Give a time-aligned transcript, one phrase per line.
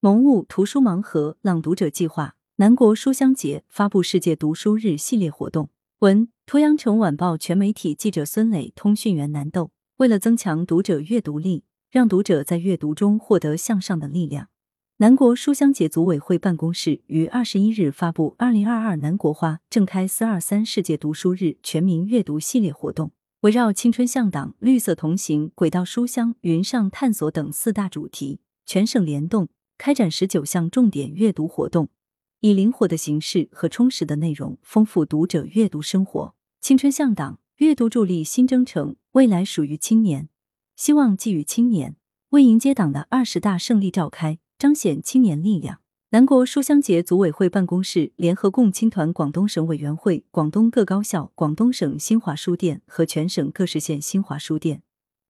[0.00, 5.70] 萌物图书盲盒朗读者计划，南国书香节发布世界读书日系列活动。
[5.98, 9.72] 文：鄱阳城晚报全媒体记者孙磊，通讯员南豆。
[9.96, 14.46] 为了增强读者阅读力，让读者在阅读中获得向上的力量，
[14.98, 23.10] 南国书香节组委会办公室于二十一日发布二零二二南国花正开四二三世界读书日全民阅读系列活动，
[23.40, 29.48] 围绕青春向党、绿色同行、轨道书香、云上探索等四大主题，全省联动。
[29.78, 31.88] 开展十九项重点阅读活动，
[32.40, 36.34] 以灵活的形式和充实的内容丰富读者阅读生活。
[36.60, 40.28] 青春向党，阅读助力新征程，未来属于青年，
[40.74, 41.94] 希望寄予青年。
[42.30, 54.82] 为迎接党的二十大胜利召开，彰显青年力量，南国书香节组委会办公室联合共青团广东省委员会、广东各高校、广东省新华书店和全省各市县新华书店，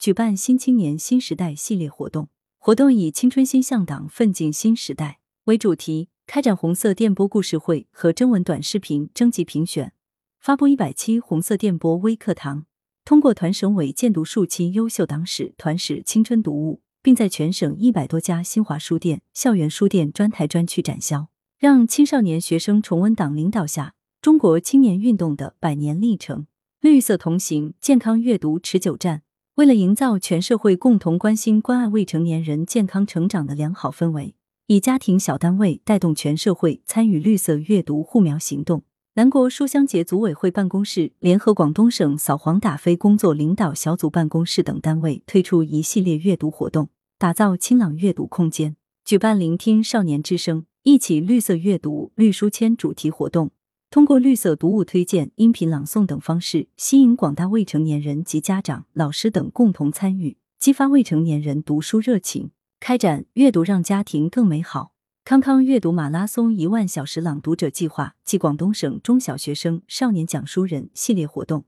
[0.00, 2.28] 举办“新青年新时代”系列活动。
[2.64, 9.92] 活动以“青春新向党，奋进新时代”为主题，开展红色电波故事会和征文短视频征集评选，
[10.38, 12.66] 发布一百期红色电波微课堂，
[13.04, 21.26] 通过团省委荐读数期优秀党史、团史青春读物，并在全省一百多家新华书店、校园书店专台专区展销，
[21.58, 26.46] 让青少年学生重温党领导下中国青年运动的百年历程。
[26.80, 29.22] 绿色同行，健康阅读持久战。
[29.56, 34.34] 为了营造全社会共同关心关爱未成年人健康成长的良好氛围，
[34.66, 38.82] 以家庭小单位带动全社会参与绿色阅读护苗行动，
[39.16, 53.50] 南国书香节组委会办公室联合广东省扫黄打非工作领导小组办公室等单位推出一系列阅读活动，打造清朗阅读空间，举办“聆听少年之声，一起绿色阅读绿书签”主题活动。
[53.92, 62.52] 通过绿色读物推荐、音频朗诵等方式，吸引广大未成年人及家长、老师等共同参与，激发未成年人读书热情。
[62.80, 64.94] 开展阅读让家庭更美好
[65.26, 71.66] 康康阅读马拉松一万小时朗读者计划暨广东省中小学生少年讲书人系列活动，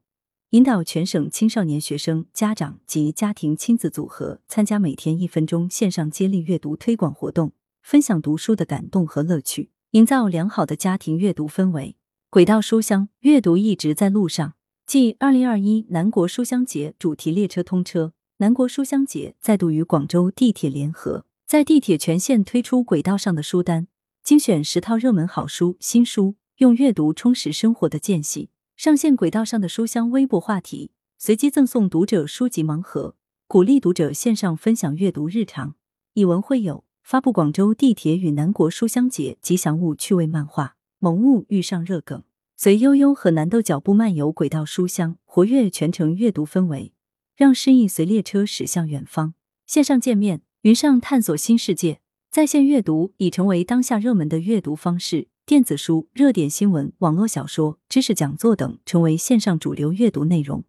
[0.53, 11.97] 引导全省青少年学生、家长及家庭亲子组合参加每天一分钟线上接力阅读推广活动，分享读书的感动和乐趣，营造良好的家庭阅读氛围。
[12.35, 14.55] 轨道书香，阅读一直在路上。
[14.89, 23.87] 继二零二一南国书香节主题列车通车，南国书香节再度与广州地铁联合，在地铁全线推出轨道上的书单，
[24.25, 33.15] 精选十套热门好书、新书，用阅读充实生活的间隙，上线轨道上的书香微博话题，随机赠送读者书籍盲盒，
[33.47, 35.77] 鼓励读者线上分享阅读日常，
[36.15, 40.75] 以文会友，发布广州地铁与南国书香节吉祥物趣味漫画。
[41.05, 42.23] 萌物遇上热梗，
[42.57, 46.95] 随悠悠和南豆脚步漫游轨道书香，活跃全程阅读氛围，
[47.37, 49.35] 让诗意随列车驶向远方。
[49.67, 52.01] 线上见面，云上探索新世界，
[52.31, 55.29] 在线阅读已成为当下热门的阅读方式。
[55.45, 60.65] 电子书、热点新闻、网络小说、知识讲座等成为线上主流阅读内容。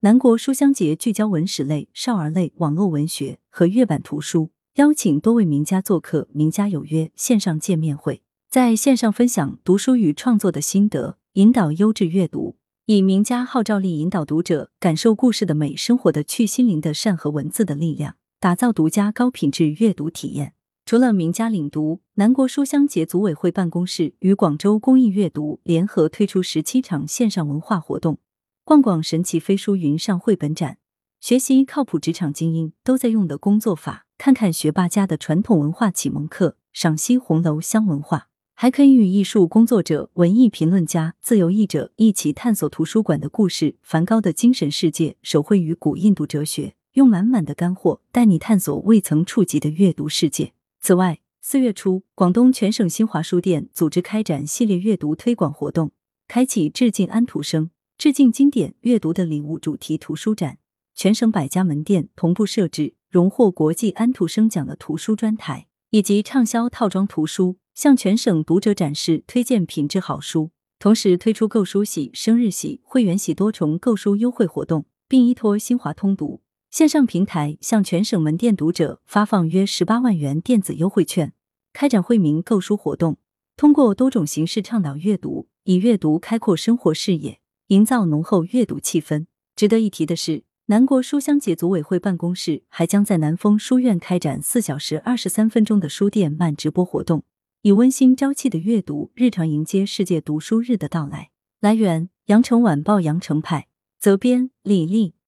[0.00, 8.20] 南国书香节聚焦文史类、少儿类网络文学和阅版图书，邀请多位名家做客，名家有约线上见面会。
[8.50, 20.54] 在线上分享读书与创作的心得，引导优质阅读，以名家号召力引导读者感受故事的美、生活的趣、心灵的善和文字的力量，打造独家高品质阅读体验。
[20.86, 28.18] 除了名家领读，南国书香节组委会办公室与广州公益阅读联合推出十七场线上文化活动：
[28.64, 30.78] 逛逛神奇飞书云上绘本展，
[31.20, 38.28] 学习靠谱职场精英都在用的工作法，看看学霸家的传统文化启蒙课，赏析红楼香文化。
[38.60, 50.54] 还可以与艺术工作者、文艺评论家、自由译者一起探索图书馆的故事、梵高的精神世界、手绘与古印度哲学，用满满的干货带你探索未曾触及的阅读世界。
[50.80, 55.92] 此外，四月初，广东全省新华书店组织开展系列阅读推广活动，
[56.26, 60.58] 开启“致敬安徒生，致敬经典阅读的礼物”主题图书展，
[60.96, 67.58] 全省百家门店同步设置荣获国际安徒生奖的图书专台，以及畅销套装图书。
[67.78, 76.40] 向全省读者展示推荐品质好书，同时推出购书喜、生日喜、会员喜多重购书优惠活动，并依托新华通读
[76.72, 81.32] 线上平台向全省门店读者发放约十八万元电子优惠券，
[81.72, 83.18] 开展惠民购书活动。
[83.56, 87.38] 通过多种形式倡导阅读，以阅读开阔生活视野，
[87.68, 89.26] 营造浓厚阅读气氛。
[89.54, 97.22] 值得一提的是，南国书香节组委会办公室还将在南丰书院开展四小时二十三分钟的书店慢直播活动。
[97.68, 101.28] 以温馨朝气的阅读日常迎接世界读书日的到来。
[101.60, 103.68] 来源：羊城晚报羊城派，
[104.00, 105.12] 责编：李丽。